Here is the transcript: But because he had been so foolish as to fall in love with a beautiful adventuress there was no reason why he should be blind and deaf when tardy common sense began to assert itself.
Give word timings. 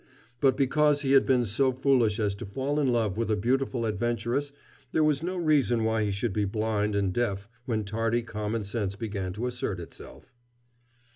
But 0.39 0.57
because 0.57 1.01
he 1.03 1.11
had 1.11 1.27
been 1.27 1.45
so 1.45 1.71
foolish 1.71 2.19
as 2.19 2.33
to 2.37 2.45
fall 2.47 2.79
in 2.79 2.91
love 2.91 3.17
with 3.19 3.29
a 3.29 3.35
beautiful 3.35 3.85
adventuress 3.85 4.51
there 4.93 5.03
was 5.03 5.21
no 5.21 5.35
reason 5.37 5.83
why 5.83 6.05
he 6.05 6.09
should 6.09 6.33
be 6.33 6.43
blind 6.43 6.95
and 6.95 7.13
deaf 7.13 7.47
when 7.67 7.83
tardy 7.83 8.23
common 8.23 8.63
sense 8.63 8.95
began 8.95 9.31
to 9.33 9.45
assert 9.45 9.79
itself. 9.79 10.33